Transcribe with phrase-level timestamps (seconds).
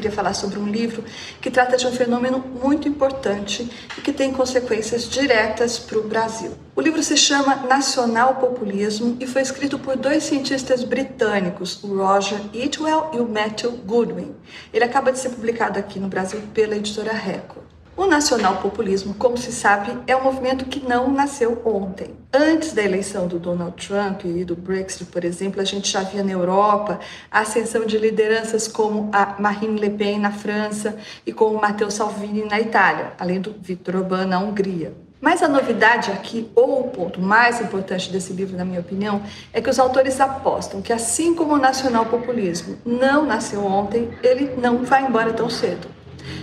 [0.00, 1.04] queria falar sobre um livro
[1.42, 6.52] que trata de um fenômeno muito importante e que tem consequências diretas para o Brasil.
[6.74, 12.40] O livro se chama Nacional Populismo e foi escrito por dois cientistas britânicos, o Roger
[12.54, 14.34] Idwell e o Matthew Goodwin.
[14.72, 17.66] Ele acaba de ser publicado aqui no Brasil pela editora Record.
[18.00, 22.16] O nacional-populismo, como se sabe, é um movimento que não nasceu ontem.
[22.32, 26.24] Antes da eleição do Donald Trump e do Brexit, por exemplo, a gente já via
[26.24, 26.98] na Europa
[27.30, 32.42] a ascensão de lideranças como a Marine Le Pen na França e como Matteo Salvini
[32.46, 34.94] na Itália, além do Viktor Orbán na Hungria.
[35.20, 39.20] Mas a novidade aqui, ou o ponto mais importante desse livro, na minha opinião,
[39.52, 44.86] é que os autores apostam que, assim como o nacional-populismo não nasceu ontem, ele não
[44.86, 45.99] vai embora tão cedo.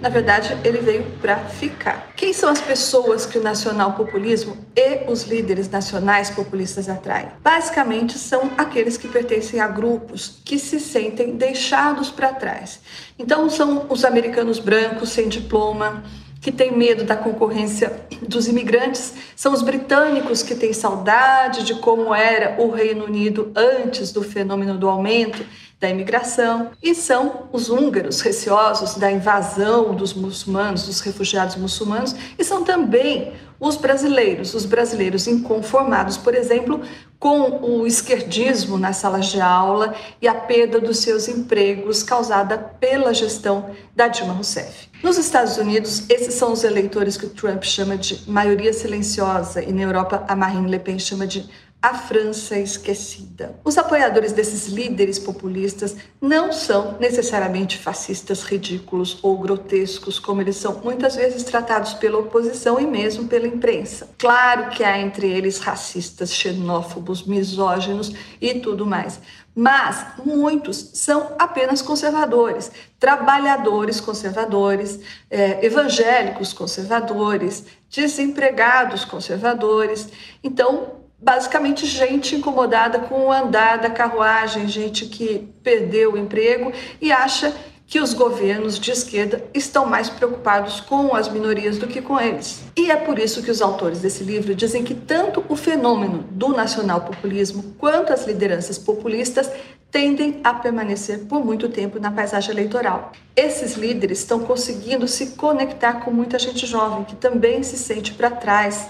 [0.00, 2.12] Na verdade, ele veio para ficar.
[2.14, 7.28] Quem são as pessoas que o nacional-populismo e os líderes nacionais populistas atraem?
[7.42, 12.80] Basicamente, são aqueles que pertencem a grupos que se sentem deixados para trás.
[13.18, 16.04] Então, são os americanos brancos sem diploma,
[16.40, 22.14] que têm medo da concorrência dos imigrantes, são os britânicos que têm saudade de como
[22.14, 25.44] era o Reino Unido antes do fenômeno do aumento
[25.80, 32.44] da imigração, e são os húngaros receosos da invasão dos muçulmanos, dos refugiados muçulmanos, e
[32.44, 36.80] são também os brasileiros, os brasileiros inconformados, por exemplo,
[37.18, 43.12] com o esquerdismo nas salas de aula e a perda dos seus empregos causada pela
[43.12, 44.88] gestão da Dilma Rousseff.
[45.02, 49.72] Nos Estados Unidos, esses são os eleitores que o Trump chama de maioria silenciosa e
[49.72, 51.48] na Europa a Marine Le Pen chama de
[51.80, 53.54] a França esquecida.
[53.64, 60.80] Os apoiadores desses líderes populistas não são necessariamente fascistas ridículos ou grotescos, como eles são
[60.82, 64.08] muitas vezes tratados pela oposição e mesmo pela imprensa.
[64.18, 69.20] Claro que há entre eles racistas, xenófobos, misóginos e tudo mais.
[69.54, 80.08] Mas muitos são apenas conservadores, trabalhadores conservadores, é, evangélicos conservadores, desempregados conservadores.
[80.44, 87.10] Então, basicamente gente incomodada com o andar da carruagem, gente que perdeu o emprego e
[87.10, 87.54] acha
[87.88, 92.62] que os governos de esquerda estão mais preocupados com as minorias do que com eles.
[92.76, 96.48] E é por isso que os autores desse livro dizem que tanto o fenômeno do
[96.48, 99.50] nacional-populismo quanto as lideranças populistas
[99.90, 103.12] tendem a permanecer por muito tempo na paisagem eleitoral.
[103.34, 108.30] Esses líderes estão conseguindo se conectar com muita gente jovem que também se sente para
[108.30, 108.88] trás.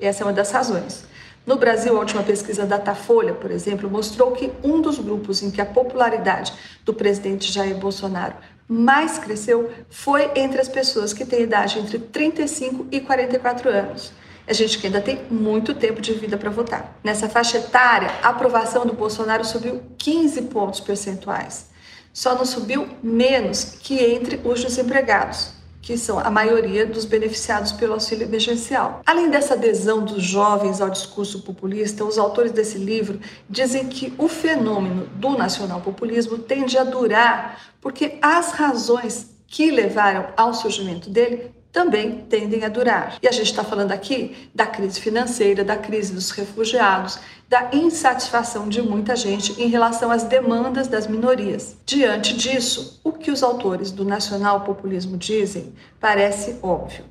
[0.00, 1.07] Essa é uma das razões.
[1.48, 5.62] No Brasil, a última pesquisa Datafolha, por exemplo, mostrou que um dos grupos em que
[5.62, 6.52] a popularidade
[6.84, 8.34] do presidente Jair Bolsonaro
[8.68, 14.12] mais cresceu foi entre as pessoas que têm idade entre 35 e 44 anos.
[14.46, 16.98] A gente que ainda tem muito tempo de vida para votar.
[17.02, 21.70] Nessa faixa etária, a aprovação do Bolsonaro subiu 15 pontos percentuais.
[22.12, 27.94] Só não subiu menos que entre os desempregados que são a maioria dos beneficiados pelo
[27.94, 29.00] auxílio emergencial.
[29.06, 34.28] Além dessa adesão dos jovens ao discurso populista, os autores desse livro dizem que o
[34.28, 42.24] fenômeno do nacional-populismo tende a durar porque as razões que levaram ao surgimento dele também
[42.28, 43.18] tendem a durar.
[43.22, 47.18] E a gente está falando aqui da crise financeira, da crise dos refugiados,
[47.48, 51.76] da insatisfação de muita gente em relação às demandas das minorias.
[51.86, 57.04] Diante disso, que os autores do nacional-populismo dizem parece óbvio.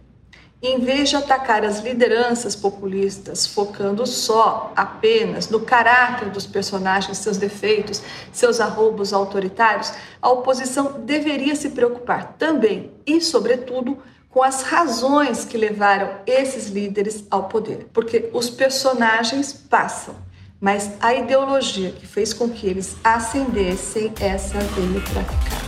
[0.59, 7.37] Em vez de atacar as lideranças populistas, focando só apenas no caráter dos personagens, seus
[7.37, 8.01] defeitos,
[8.33, 13.99] seus arrobos autoritários, a oposição deveria se preocupar também e, sobretudo,
[14.31, 17.87] com as razões que levaram esses líderes ao poder.
[17.93, 20.15] Porque os personagens passam,
[20.59, 25.66] mas a ideologia que fez com que eles ascendessem, essa veio para ficar.